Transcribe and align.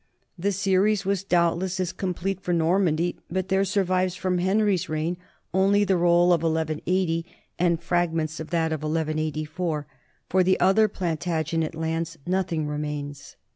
The 0.35 0.51
series 0.51 1.05
was 1.05 1.23
doubtless 1.23 1.79
as 1.79 1.93
complete 1.93 2.41
for 2.41 2.53
Normandy, 2.53 3.19
but 3.29 3.49
there 3.49 3.63
sur 3.63 3.83
vive 3.83 4.15
from 4.15 4.39
Henry's 4.39 4.89
reign 4.89 5.15
only 5.53 5.83
the 5.83 5.95
roll 5.95 6.33
of 6.33 6.41
1180 6.41 7.23
and 7.59 7.79
frag 7.79 8.11
ments 8.11 8.39
of 8.39 8.49
that 8.49 8.71
of 8.73 8.81
1184. 8.81 9.85
For 10.27 10.41
the 10.43 10.59
other 10.59 10.87
Plantagenet 10.87 11.75
lands 11.75 12.17
nothing 12.25 12.65
remains. 12.65 13.35